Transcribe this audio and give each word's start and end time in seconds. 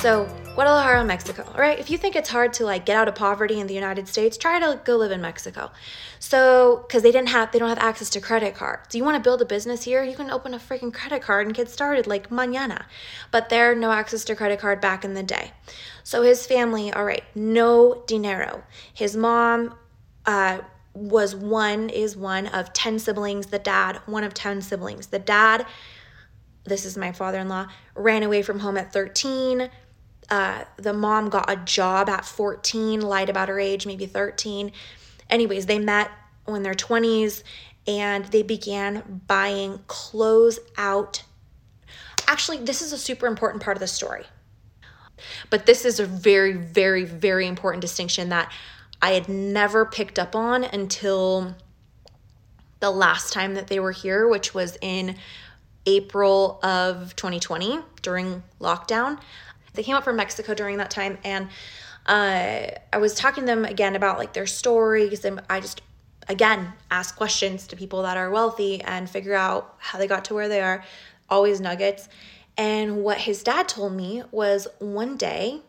So, 0.00 0.24
Guadalajara, 0.54 1.04
Mexico. 1.04 1.44
All 1.46 1.60
right, 1.60 1.78
if 1.78 1.90
you 1.90 1.98
think 1.98 2.16
it's 2.16 2.30
hard 2.30 2.54
to 2.54 2.64
like 2.64 2.86
get 2.86 2.96
out 2.96 3.06
of 3.06 3.14
poverty 3.14 3.60
in 3.60 3.66
the 3.66 3.74
United 3.74 4.08
States, 4.08 4.38
try 4.38 4.58
to 4.58 4.80
go 4.82 4.96
live 4.96 5.10
in 5.10 5.20
Mexico. 5.20 5.70
So, 6.18 6.86
because 6.88 7.02
they 7.02 7.12
didn't 7.12 7.28
have, 7.28 7.52
they 7.52 7.58
don't 7.58 7.68
have 7.68 7.78
access 7.78 8.08
to 8.10 8.20
credit 8.22 8.54
cards. 8.54 8.88
Do 8.88 8.96
you 8.96 9.04
want 9.04 9.16
to 9.16 9.22
build 9.22 9.42
a 9.42 9.44
business 9.44 9.82
here, 9.82 10.02
you 10.02 10.16
can 10.16 10.30
open 10.30 10.54
a 10.54 10.58
freaking 10.58 10.90
credit 10.90 11.20
card 11.20 11.46
and 11.46 11.54
get 11.54 11.68
started 11.68 12.06
like 12.06 12.30
mañana. 12.30 12.86
But 13.30 13.50
there, 13.50 13.74
no 13.74 13.90
access 13.90 14.24
to 14.24 14.34
credit 14.34 14.58
card 14.58 14.80
back 14.80 15.04
in 15.04 15.12
the 15.12 15.22
day. 15.22 15.50
So 16.02 16.22
his 16.22 16.46
family, 16.46 16.90
all 16.90 17.04
right, 17.04 17.24
no 17.34 18.02
dinero. 18.06 18.64
His 18.94 19.14
mom 19.18 19.74
uh, 20.24 20.60
was 20.94 21.36
one, 21.36 21.90
is 21.90 22.16
one 22.16 22.46
of 22.46 22.72
10 22.72 23.00
siblings. 23.00 23.48
The 23.48 23.58
dad, 23.58 24.00
one 24.06 24.24
of 24.24 24.32
10 24.32 24.62
siblings. 24.62 25.08
The 25.08 25.18
dad, 25.18 25.66
this 26.64 26.86
is 26.86 26.96
my 26.96 27.12
father 27.12 27.38
in 27.38 27.50
law, 27.50 27.66
ran 27.94 28.22
away 28.22 28.40
from 28.40 28.60
home 28.60 28.78
at 28.78 28.94
13 28.94 29.68
uh, 30.28 30.64
the 30.76 30.92
mom 30.92 31.28
got 31.28 31.50
a 31.50 31.56
job 31.56 32.08
at 32.08 32.24
14, 32.24 33.00
lied 33.00 33.28
about 33.28 33.48
her 33.48 33.58
age, 33.58 33.86
maybe 33.86 34.06
13. 34.06 34.72
Anyways, 35.28 35.66
they 35.66 35.78
met 35.78 36.10
when 36.44 36.62
they're 36.62 36.74
20s 36.74 37.42
and 37.86 38.24
they 38.26 38.42
began 38.42 39.22
buying 39.26 39.80
clothes 39.86 40.58
out. 40.76 41.24
Actually, 42.26 42.58
this 42.58 42.82
is 42.82 42.92
a 42.92 42.98
super 42.98 43.26
important 43.26 43.62
part 43.62 43.76
of 43.76 43.80
the 43.80 43.88
story. 43.88 44.24
But 45.50 45.66
this 45.66 45.84
is 45.84 46.00
a 46.00 46.06
very, 46.06 46.52
very, 46.52 47.04
very 47.04 47.46
important 47.46 47.80
distinction 47.80 48.28
that 48.30 48.52
I 49.02 49.12
had 49.12 49.28
never 49.28 49.84
picked 49.84 50.18
up 50.18 50.36
on 50.36 50.64
until 50.64 51.54
the 52.80 52.90
last 52.90 53.32
time 53.32 53.54
that 53.54 53.68
they 53.68 53.80
were 53.80 53.92
here, 53.92 54.28
which 54.28 54.54
was 54.54 54.78
in 54.80 55.16
April 55.86 56.60
of 56.62 57.16
2020 57.16 57.80
during 58.02 58.42
lockdown. 58.60 59.18
They 59.74 59.82
came 59.82 59.96
up 59.96 60.04
from 60.04 60.16
Mexico 60.16 60.54
during 60.54 60.78
that 60.78 60.90
time, 60.90 61.18
and 61.24 61.48
uh, 62.06 62.66
I 62.92 62.98
was 62.98 63.14
talking 63.14 63.42
to 63.42 63.46
them 63.46 63.64
again 63.64 63.96
about 63.96 64.18
like 64.18 64.32
their 64.32 64.46
stories, 64.46 65.24
and 65.24 65.40
I 65.48 65.60
just 65.60 65.82
again 66.28 66.72
ask 66.90 67.16
questions 67.16 67.66
to 67.68 67.76
people 67.76 68.02
that 68.02 68.16
are 68.16 68.30
wealthy 68.30 68.80
and 68.82 69.08
figure 69.08 69.34
out 69.34 69.76
how 69.78 69.98
they 69.98 70.06
got 70.06 70.24
to 70.26 70.34
where 70.34 70.48
they 70.48 70.60
are. 70.60 70.84
Always 71.28 71.60
nuggets. 71.60 72.08
And 72.56 73.02
what 73.02 73.18
his 73.18 73.42
dad 73.42 73.68
told 73.68 73.92
me 73.94 74.22
was 74.30 74.68
one 74.80 75.16
day 75.16 75.62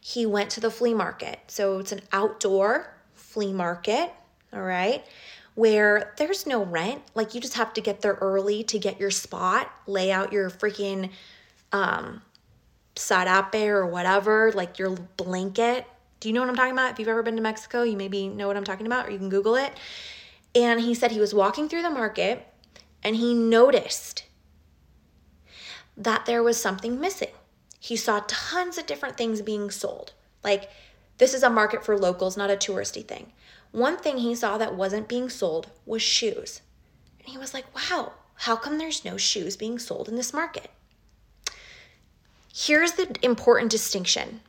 he 0.00 0.26
went 0.26 0.50
to 0.50 0.60
the 0.60 0.70
flea 0.70 0.94
market. 0.94 1.38
So 1.48 1.78
it's 1.78 1.92
an 1.92 2.00
outdoor 2.12 2.94
flea 3.14 3.52
market, 3.52 4.12
all 4.52 4.62
right, 4.62 5.04
where 5.54 6.14
there's 6.16 6.46
no 6.46 6.64
rent. 6.64 7.02
Like 7.14 7.34
you 7.34 7.40
just 7.40 7.54
have 7.54 7.72
to 7.74 7.80
get 7.80 8.00
there 8.00 8.14
early 8.20 8.62
to 8.64 8.78
get 8.78 8.98
your 8.98 9.10
spot, 9.10 9.70
lay 9.86 10.10
out 10.10 10.32
your 10.32 10.50
freaking 10.50 11.10
um, 11.72 12.22
sarape 12.98 13.66
or 13.68 13.86
whatever, 13.86 14.52
like 14.54 14.78
your 14.78 14.90
blanket. 15.16 15.86
Do 16.20 16.28
you 16.28 16.34
know 16.34 16.40
what 16.40 16.50
I'm 16.50 16.56
talking 16.56 16.72
about? 16.72 16.92
If 16.92 16.98
you've 16.98 17.08
ever 17.08 17.22
been 17.22 17.36
to 17.36 17.42
Mexico, 17.42 17.82
you 17.82 17.96
maybe 17.96 18.28
know 18.28 18.46
what 18.48 18.56
I'm 18.56 18.64
talking 18.64 18.86
about, 18.86 19.06
or 19.06 19.10
you 19.10 19.18
can 19.18 19.28
Google 19.28 19.54
it. 19.54 19.72
And 20.54 20.80
he 20.80 20.94
said 20.94 21.12
he 21.12 21.20
was 21.20 21.34
walking 21.34 21.68
through 21.68 21.82
the 21.82 21.90
market 21.90 22.46
and 23.02 23.16
he 23.16 23.34
noticed 23.34 24.24
that 25.96 26.26
there 26.26 26.42
was 26.42 26.60
something 26.60 27.00
missing. 27.00 27.30
He 27.78 27.96
saw 27.96 28.22
tons 28.26 28.78
of 28.78 28.86
different 28.86 29.16
things 29.16 29.42
being 29.42 29.70
sold. 29.70 30.12
Like, 30.42 30.70
this 31.18 31.34
is 31.34 31.42
a 31.42 31.50
market 31.50 31.84
for 31.84 31.98
locals, 31.98 32.36
not 32.36 32.50
a 32.50 32.56
touristy 32.56 33.06
thing. 33.06 33.32
One 33.70 33.96
thing 33.96 34.18
he 34.18 34.34
saw 34.34 34.58
that 34.58 34.74
wasn't 34.74 35.08
being 35.08 35.28
sold 35.28 35.70
was 35.84 36.02
shoes. 36.02 36.62
And 37.20 37.28
he 37.28 37.38
was 37.38 37.52
like, 37.52 37.66
wow, 37.74 38.12
how 38.34 38.56
come 38.56 38.78
there's 38.78 39.04
no 39.04 39.16
shoes 39.16 39.56
being 39.56 39.78
sold 39.78 40.08
in 40.08 40.16
this 40.16 40.32
market? 40.32 40.70
Here's 42.54 42.92
the 42.92 43.14
important 43.22 43.70
distinction 43.70 44.40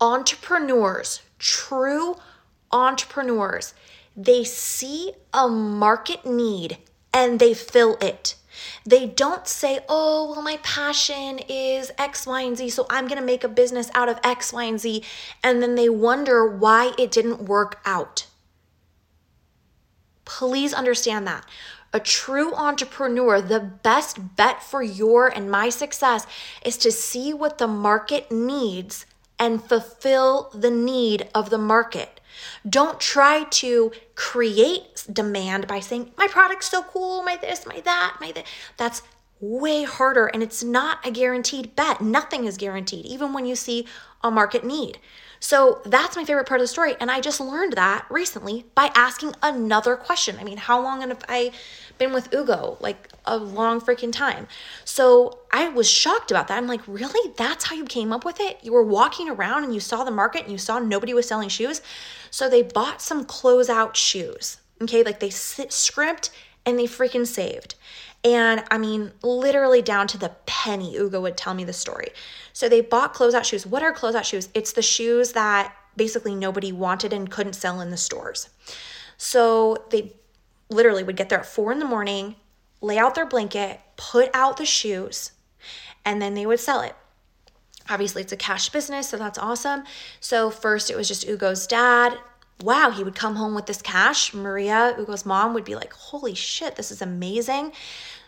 entrepreneurs, 0.00 1.22
true 1.38 2.16
entrepreneurs, 2.72 3.74
they 4.16 4.44
see 4.44 5.12
a 5.32 5.48
market 5.48 6.26
need 6.26 6.78
and 7.12 7.38
they 7.38 7.54
fill 7.54 7.96
it. 8.00 8.36
They 8.86 9.06
don't 9.06 9.48
say, 9.48 9.80
oh, 9.88 10.30
well, 10.30 10.42
my 10.42 10.58
passion 10.62 11.40
is 11.48 11.90
X, 11.98 12.26
Y, 12.26 12.42
and 12.42 12.56
Z, 12.56 12.70
so 12.70 12.86
I'm 12.88 13.08
gonna 13.08 13.22
make 13.22 13.44
a 13.44 13.48
business 13.48 13.90
out 13.94 14.08
of 14.08 14.20
X, 14.22 14.52
Y, 14.52 14.64
and 14.64 14.80
Z, 14.80 15.02
and 15.42 15.62
then 15.62 15.74
they 15.74 15.88
wonder 15.88 16.46
why 16.46 16.92
it 16.98 17.10
didn't 17.10 17.42
work 17.42 17.80
out. 17.84 18.26
Please 20.24 20.72
understand 20.72 21.26
that 21.26 21.44
a 21.94 22.00
true 22.00 22.52
entrepreneur, 22.54 23.40
the 23.40 23.60
best 23.60 24.36
bet 24.36 24.62
for 24.62 24.82
your 24.82 25.28
and 25.28 25.50
my 25.50 25.68
success 25.68 26.26
is 26.64 26.76
to 26.78 26.90
see 26.90 27.32
what 27.32 27.58
the 27.58 27.68
market 27.68 28.32
needs 28.32 29.06
and 29.38 29.62
fulfill 29.62 30.50
the 30.52 30.70
need 30.70 31.28
of 31.34 31.50
the 31.50 31.58
market. 31.58 32.20
Don't 32.68 32.98
try 32.98 33.44
to 33.44 33.92
create 34.16 35.06
demand 35.10 35.68
by 35.68 35.78
saying, 35.78 36.10
my 36.18 36.26
product's 36.26 36.68
so 36.68 36.82
cool, 36.82 37.22
my 37.22 37.36
this, 37.36 37.64
my 37.64 37.80
that, 37.80 38.16
my 38.20 38.32
that. 38.32 38.46
That's 38.76 39.02
way 39.40 39.84
harder 39.84 40.26
and 40.26 40.42
it's 40.42 40.64
not 40.64 41.06
a 41.06 41.10
guaranteed 41.12 41.76
bet. 41.76 42.00
Nothing 42.00 42.44
is 42.44 42.56
guaranteed, 42.56 43.06
even 43.06 43.32
when 43.32 43.46
you 43.46 43.54
see 43.54 43.86
a 44.22 44.30
market 44.30 44.64
need. 44.64 44.98
So 45.40 45.82
that's 45.84 46.16
my 46.16 46.24
favorite 46.24 46.46
part 46.46 46.60
of 46.60 46.64
the 46.64 46.68
story. 46.68 46.94
And 47.00 47.10
I 47.10 47.20
just 47.20 47.40
learned 47.40 47.74
that 47.74 48.06
recently 48.10 48.64
by 48.74 48.90
asking 48.94 49.34
another 49.42 49.96
question. 49.96 50.36
I 50.40 50.44
mean, 50.44 50.56
how 50.56 50.82
long 50.82 51.02
have 51.02 51.24
I 51.28 51.52
been 51.98 52.12
with 52.12 52.32
Ugo? 52.32 52.78
Like 52.80 53.08
a 53.24 53.36
long 53.36 53.80
freaking 53.80 54.12
time. 54.12 54.46
So 54.84 55.40
I 55.52 55.68
was 55.68 55.88
shocked 55.88 56.30
about 56.30 56.48
that. 56.48 56.58
I'm 56.58 56.66
like, 56.66 56.86
really? 56.86 57.32
That's 57.36 57.64
how 57.64 57.76
you 57.76 57.84
came 57.84 58.12
up 58.12 58.24
with 58.24 58.40
it? 58.40 58.58
You 58.62 58.72
were 58.72 58.82
walking 58.82 59.28
around 59.28 59.64
and 59.64 59.74
you 59.74 59.80
saw 59.80 60.04
the 60.04 60.10
market 60.10 60.42
and 60.42 60.52
you 60.52 60.58
saw 60.58 60.78
nobody 60.78 61.14
was 61.14 61.28
selling 61.28 61.48
shoes. 61.48 61.82
So 62.30 62.48
they 62.48 62.62
bought 62.62 63.02
some 63.02 63.24
closeout 63.24 63.94
shoes. 63.94 64.58
Okay. 64.82 65.02
Like 65.02 65.20
they 65.20 65.30
scrimped 65.30 66.30
and 66.66 66.78
they 66.78 66.84
freaking 66.84 67.26
saved. 67.26 67.74
And 68.24 68.64
I 68.70 68.78
mean, 68.78 69.12
literally 69.22 69.82
down 69.82 70.06
to 70.08 70.18
the 70.18 70.30
penny, 70.46 70.96
Ugo 70.96 71.20
would 71.20 71.36
tell 71.36 71.52
me 71.52 71.64
the 71.64 71.74
story. 71.74 72.08
So 72.54 72.68
they 72.68 72.80
bought 72.80 73.14
closeout 73.14 73.44
shoes. 73.44 73.66
What 73.66 73.82
are 73.82 73.92
closeout 73.92 74.24
shoes? 74.24 74.48
It's 74.54 74.72
the 74.72 74.82
shoes 74.82 75.32
that 75.32 75.74
basically 75.96 76.34
nobody 76.34 76.72
wanted 76.72 77.12
and 77.12 77.30
couldn't 77.30 77.52
sell 77.52 77.80
in 77.80 77.90
the 77.90 77.96
stores. 77.98 78.48
So 79.18 79.84
they 79.90 80.14
literally 80.70 81.04
would 81.04 81.16
get 81.16 81.28
there 81.28 81.40
at 81.40 81.46
four 81.46 81.70
in 81.70 81.78
the 81.78 81.84
morning, 81.84 82.36
lay 82.80 82.98
out 82.98 83.14
their 83.14 83.26
blanket, 83.26 83.80
put 83.96 84.30
out 84.34 84.56
the 84.56 84.64
shoes, 84.64 85.32
and 86.04 86.20
then 86.20 86.34
they 86.34 86.46
would 86.46 86.60
sell 86.60 86.80
it. 86.80 86.96
Obviously, 87.88 88.22
it's 88.22 88.32
a 88.32 88.36
cash 88.36 88.70
business, 88.70 89.10
so 89.10 89.18
that's 89.18 89.38
awesome. 89.38 89.84
So, 90.18 90.50
first, 90.50 90.90
it 90.90 90.96
was 90.96 91.06
just 91.06 91.28
Ugo's 91.28 91.66
dad. 91.66 92.16
Wow, 92.62 92.90
he 92.90 93.02
would 93.02 93.14
come 93.14 93.36
home 93.36 93.54
with 93.54 93.66
this 93.66 93.82
cash. 93.82 94.32
Maria, 94.32 94.94
Ugo's 94.96 95.26
mom, 95.26 95.54
would 95.54 95.64
be 95.64 95.74
like, 95.74 95.92
Holy 95.92 96.34
shit, 96.34 96.76
this 96.76 96.90
is 96.90 97.02
amazing. 97.02 97.72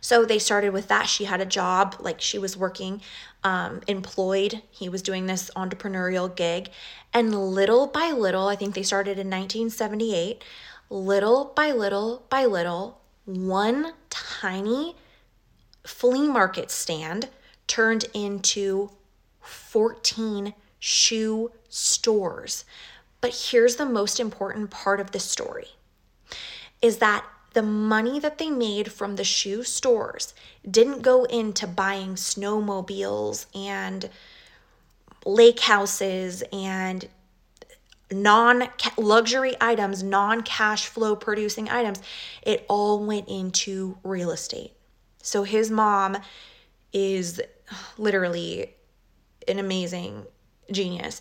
So 0.00 0.24
they 0.24 0.38
started 0.38 0.72
with 0.74 0.88
that. 0.88 1.08
She 1.08 1.24
had 1.24 1.40
a 1.40 1.46
job, 1.46 1.96
like 1.98 2.20
she 2.20 2.38
was 2.38 2.56
working, 2.56 3.00
um, 3.42 3.80
employed. 3.86 4.62
He 4.70 4.88
was 4.88 5.00
doing 5.00 5.26
this 5.26 5.50
entrepreneurial 5.56 6.34
gig. 6.34 6.70
And 7.12 7.34
little 7.34 7.86
by 7.86 8.10
little, 8.10 8.48
I 8.48 8.56
think 8.56 8.74
they 8.74 8.82
started 8.82 9.18
in 9.18 9.30
1978, 9.30 10.44
little 10.90 11.52
by 11.56 11.72
little 11.72 12.26
by 12.28 12.44
little, 12.44 13.00
one 13.24 13.92
tiny 14.10 14.94
flea 15.86 16.28
market 16.28 16.70
stand 16.70 17.28
turned 17.66 18.04
into 18.12 18.90
14 19.40 20.52
shoe 20.78 21.50
stores. 21.68 22.64
But 23.24 23.48
here's 23.50 23.76
the 23.76 23.86
most 23.86 24.20
important 24.20 24.68
part 24.68 25.00
of 25.00 25.12
this 25.12 25.24
story 25.24 25.68
is 26.82 26.98
that 26.98 27.24
the 27.54 27.62
money 27.62 28.20
that 28.20 28.36
they 28.36 28.50
made 28.50 28.92
from 28.92 29.16
the 29.16 29.24
shoe 29.24 29.62
stores 29.62 30.34
didn't 30.70 31.00
go 31.00 31.24
into 31.24 31.66
buying 31.66 32.16
snowmobiles 32.16 33.46
and 33.54 34.10
lake 35.24 35.60
houses 35.60 36.44
and 36.52 37.08
non 38.12 38.68
luxury 38.98 39.54
items, 39.58 40.02
non 40.02 40.42
cash 40.42 40.86
flow 40.86 41.16
producing 41.16 41.70
items. 41.70 42.02
It 42.42 42.66
all 42.68 43.06
went 43.06 43.26
into 43.26 43.96
real 44.04 44.32
estate. 44.32 44.74
So 45.22 45.44
his 45.44 45.70
mom 45.70 46.18
is 46.92 47.40
literally 47.96 48.74
an 49.48 49.58
amazing 49.58 50.26
genius. 50.70 51.20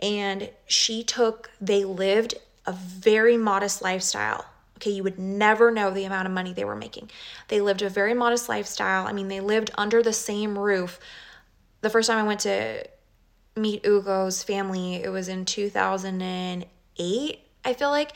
And 0.00 0.50
she 0.66 1.02
took, 1.02 1.50
they 1.60 1.84
lived 1.84 2.34
a 2.66 2.72
very 2.72 3.36
modest 3.36 3.82
lifestyle 3.82 4.46
Okay, 4.76 4.90
you 4.90 5.02
would 5.02 5.18
never 5.18 5.70
know 5.70 5.90
the 5.90 6.04
amount 6.04 6.26
of 6.26 6.32
money 6.32 6.52
they 6.52 6.66
were 6.66 6.76
making. 6.76 7.10
They 7.48 7.60
lived 7.60 7.80
a 7.82 7.88
very 7.88 8.12
modest 8.12 8.48
lifestyle. 8.48 9.06
I 9.06 9.12
mean, 9.12 9.28
they 9.28 9.40
lived 9.40 9.70
under 9.76 10.02
the 10.02 10.12
same 10.12 10.58
roof. 10.58 10.98
The 11.80 11.90
first 11.90 12.08
time 12.08 12.18
I 12.18 12.26
went 12.26 12.40
to 12.40 12.84
meet 13.56 13.84
Ugo's 13.84 14.42
family, 14.42 14.96
it 14.96 15.10
was 15.10 15.28
in 15.28 15.44
2008, 15.44 17.38
I 17.64 17.72
feel 17.72 17.90
like. 17.90 18.12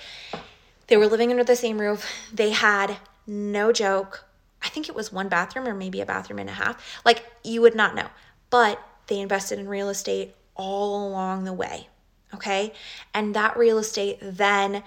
They 0.88 0.96
were 0.96 1.06
living 1.06 1.30
under 1.30 1.44
the 1.44 1.54
same 1.54 1.80
roof. 1.80 2.04
They 2.32 2.50
had 2.50 2.96
no 3.26 3.72
joke. 3.72 4.24
I 4.60 4.68
think 4.68 4.88
it 4.88 4.94
was 4.94 5.12
one 5.12 5.28
bathroom 5.28 5.68
or 5.68 5.74
maybe 5.74 6.00
a 6.00 6.06
bathroom 6.06 6.40
and 6.40 6.50
a 6.50 6.54
half. 6.54 7.00
Like, 7.04 7.24
you 7.44 7.62
would 7.62 7.76
not 7.76 7.94
know. 7.94 8.08
But 8.50 8.82
they 9.06 9.20
invested 9.20 9.60
in 9.60 9.68
real 9.68 9.90
estate 9.90 10.34
all 10.58 11.08
along 11.08 11.44
the 11.44 11.52
way. 11.54 11.88
Okay. 12.34 12.74
And 13.14 13.34
that 13.34 13.56
real 13.56 13.78
estate 13.78 14.18
then 14.20 14.82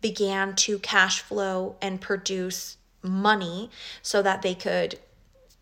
began 0.00 0.56
to 0.56 0.80
cash 0.80 1.20
flow 1.20 1.76
and 1.80 2.00
produce 2.00 2.76
money 3.02 3.70
so 4.02 4.20
that 4.22 4.42
they 4.42 4.54
could 4.54 4.98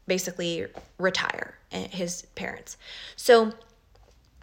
basically 0.06 0.66
retire 0.98 1.58
eh, 1.72 1.88
his 1.88 2.22
parents. 2.34 2.78
So, 3.16 3.52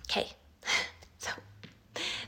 okay. 0.10 0.30
So, 1.18 1.32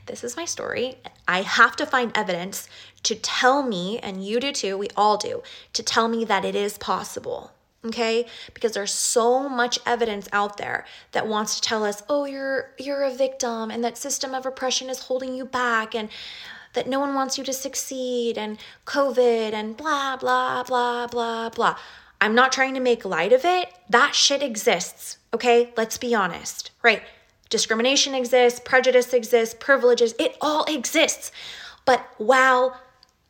this 0.06 0.24
is 0.24 0.36
my 0.36 0.44
story. 0.44 0.96
I 1.28 1.42
have 1.42 1.76
to 1.76 1.86
find 1.86 2.10
evidence 2.14 2.68
to 3.04 3.14
tell 3.14 3.62
me, 3.62 3.98
and 4.00 4.24
you 4.24 4.40
do 4.40 4.52
too, 4.52 4.76
we 4.76 4.88
all 4.96 5.16
do, 5.16 5.42
to 5.74 5.82
tell 5.82 6.08
me 6.08 6.24
that 6.24 6.44
it 6.44 6.56
is 6.56 6.76
possible. 6.76 7.52
Okay? 7.84 8.26
Because 8.52 8.72
there's 8.72 8.92
so 8.92 9.48
much 9.48 9.78
evidence 9.86 10.28
out 10.32 10.58
there 10.58 10.84
that 11.12 11.26
wants 11.26 11.54
to 11.54 11.60
tell 11.62 11.84
us, 11.84 12.02
"Oh, 12.08 12.24
you're 12.24 12.74
you're 12.78 13.02
a 13.02 13.14
victim 13.14 13.70
and 13.70 13.82
that 13.84 13.96
system 13.96 14.34
of 14.34 14.44
oppression 14.44 14.90
is 14.90 15.00
holding 15.00 15.34
you 15.34 15.46
back 15.46 15.94
and 15.94 16.10
that 16.74 16.86
no 16.86 17.00
one 17.00 17.14
wants 17.14 17.38
you 17.38 17.44
to 17.44 17.52
succeed 17.52 18.36
and 18.36 18.58
COVID 18.84 19.52
and 19.54 19.76
blah 19.76 20.16
blah 20.16 20.62
blah 20.62 21.06
blah 21.06 21.48
blah." 21.48 21.76
I'm 22.20 22.34
not 22.34 22.52
trying 22.52 22.74
to 22.74 22.80
make 22.80 23.04
light 23.06 23.32
of 23.32 23.46
it. 23.46 23.72
That 23.88 24.14
shit 24.14 24.42
exists. 24.42 25.16
Okay? 25.32 25.72
Let's 25.76 25.96
be 25.96 26.14
honest. 26.14 26.70
Right? 26.82 27.02
Discrimination 27.48 28.14
exists, 28.14 28.60
prejudice 28.62 29.12
exists, 29.14 29.56
privileges, 29.58 30.14
it 30.18 30.36
all 30.40 30.64
exists. 30.66 31.32
But 31.84 32.06
while 32.18 32.80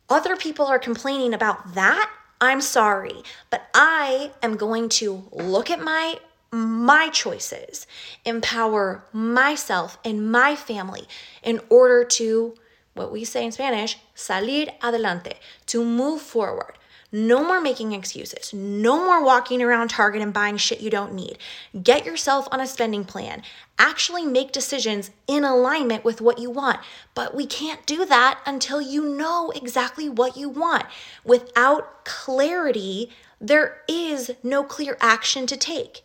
other 0.09 0.35
people 0.35 0.65
are 0.65 0.77
complaining 0.77 1.33
about 1.33 1.73
that, 1.73 2.11
I'm 2.43 2.59
sorry, 2.59 3.21
but 3.51 3.69
I 3.75 4.31
am 4.41 4.57
going 4.57 4.89
to 4.89 5.25
look 5.31 5.69
at 5.69 5.79
my 5.79 6.19
my 6.53 7.07
choices, 7.09 7.87
empower 8.25 9.05
myself 9.13 9.97
and 10.03 10.29
my 10.29 10.53
family 10.55 11.07
in 11.43 11.61
order 11.69 12.03
to 12.03 12.55
what 12.93 13.09
we 13.09 13.23
say 13.23 13.45
in 13.45 13.53
Spanish, 13.53 13.97
salir 14.15 14.67
adelante, 14.81 15.35
to 15.67 15.85
move 15.85 16.21
forward. 16.21 16.73
No 17.11 17.43
more 17.43 17.59
making 17.59 17.91
excuses. 17.91 18.53
No 18.53 19.03
more 19.03 19.23
walking 19.23 19.61
around 19.61 19.89
Target 19.89 20.21
and 20.21 20.31
buying 20.31 20.55
shit 20.55 20.79
you 20.79 20.89
don't 20.89 21.13
need. 21.13 21.37
Get 21.83 22.05
yourself 22.05 22.47
on 22.51 22.61
a 22.61 22.67
spending 22.67 23.03
plan. 23.03 23.43
Actually 23.77 24.25
make 24.25 24.53
decisions 24.53 25.11
in 25.27 25.43
alignment 25.43 26.05
with 26.05 26.21
what 26.21 26.39
you 26.39 26.49
want. 26.49 26.79
But 27.13 27.35
we 27.35 27.45
can't 27.45 27.85
do 27.85 28.05
that 28.05 28.39
until 28.45 28.79
you 28.79 29.03
know 29.05 29.51
exactly 29.51 30.07
what 30.07 30.37
you 30.37 30.47
want. 30.47 30.85
Without 31.25 32.05
clarity, 32.05 33.09
there 33.41 33.81
is 33.89 34.31
no 34.41 34.63
clear 34.63 34.97
action 35.01 35.45
to 35.47 35.57
take. 35.57 36.03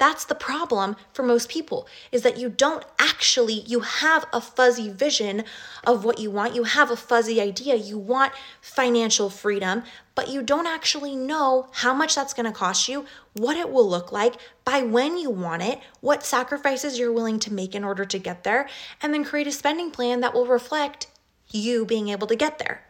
That's 0.00 0.24
the 0.24 0.34
problem 0.34 0.96
for 1.12 1.22
most 1.22 1.50
people 1.50 1.86
is 2.10 2.22
that 2.22 2.38
you 2.38 2.48
don't 2.48 2.86
actually 2.98 3.60
you 3.66 3.80
have 3.80 4.24
a 4.32 4.40
fuzzy 4.40 4.88
vision 4.88 5.44
of 5.86 6.06
what 6.06 6.18
you 6.18 6.30
want. 6.30 6.54
You 6.54 6.64
have 6.64 6.90
a 6.90 6.96
fuzzy 6.96 7.38
idea. 7.38 7.74
You 7.74 7.98
want 7.98 8.32
financial 8.62 9.28
freedom, 9.28 9.82
but 10.14 10.28
you 10.28 10.40
don't 10.40 10.66
actually 10.66 11.14
know 11.14 11.68
how 11.72 11.92
much 11.92 12.14
that's 12.14 12.32
going 12.32 12.50
to 12.50 12.58
cost 12.58 12.88
you, 12.88 13.04
what 13.34 13.58
it 13.58 13.70
will 13.70 13.86
look 13.86 14.10
like, 14.10 14.36
by 14.64 14.80
when 14.80 15.18
you 15.18 15.28
want 15.28 15.60
it, 15.60 15.78
what 16.00 16.24
sacrifices 16.24 16.98
you're 16.98 17.12
willing 17.12 17.38
to 17.38 17.52
make 17.52 17.74
in 17.74 17.84
order 17.84 18.06
to 18.06 18.18
get 18.18 18.42
there, 18.42 18.70
and 19.02 19.12
then 19.12 19.22
create 19.22 19.48
a 19.48 19.52
spending 19.52 19.90
plan 19.90 20.20
that 20.20 20.32
will 20.32 20.46
reflect 20.46 21.08
you 21.50 21.84
being 21.84 22.08
able 22.08 22.26
to 22.26 22.36
get 22.36 22.58
there. 22.58 22.82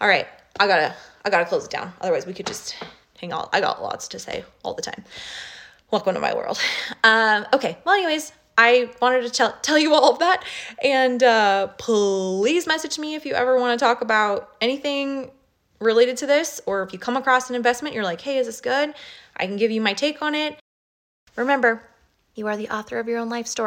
All 0.00 0.08
right, 0.08 0.26
I 0.58 0.66
got 0.66 0.78
to 0.78 0.96
I 1.26 1.28
got 1.28 1.40
to 1.40 1.44
close 1.44 1.66
it 1.66 1.70
down. 1.70 1.92
Otherwise, 2.00 2.24
we 2.24 2.32
could 2.32 2.46
just 2.46 2.74
hang 3.20 3.34
on. 3.34 3.50
I 3.52 3.60
got 3.60 3.82
lots 3.82 4.08
to 4.08 4.18
say 4.18 4.46
all 4.64 4.72
the 4.72 4.80
time 4.80 5.04
welcome 5.90 6.14
to 6.14 6.20
my 6.20 6.34
world. 6.34 6.58
Um, 7.02 7.46
okay, 7.52 7.78
well, 7.84 7.94
anyways, 7.94 8.32
I 8.56 8.90
wanted 9.00 9.22
to 9.22 9.30
tell, 9.30 9.56
tell 9.62 9.78
you 9.78 9.94
all 9.94 10.12
of 10.12 10.18
that. 10.18 10.44
And 10.82 11.22
uh, 11.22 11.68
please 11.78 12.66
message 12.66 12.98
me 12.98 13.14
if 13.14 13.24
you 13.24 13.34
ever 13.34 13.58
want 13.58 13.78
to 13.78 13.84
talk 13.84 14.00
about 14.00 14.50
anything 14.60 15.30
related 15.80 16.16
to 16.18 16.26
this, 16.26 16.60
or 16.66 16.82
if 16.82 16.92
you 16.92 16.98
come 16.98 17.16
across 17.16 17.50
an 17.50 17.56
investment, 17.56 17.94
you're 17.94 18.04
like, 18.04 18.20
hey, 18.20 18.38
is 18.38 18.46
this 18.46 18.60
good? 18.60 18.94
I 19.36 19.46
can 19.46 19.56
give 19.56 19.70
you 19.70 19.80
my 19.80 19.92
take 19.92 20.20
on 20.22 20.34
it. 20.34 20.58
Remember, 21.36 21.82
you 22.34 22.48
are 22.48 22.56
the 22.56 22.68
author 22.68 22.98
of 22.98 23.06
your 23.06 23.18
own 23.18 23.28
life 23.28 23.46
story. 23.46 23.66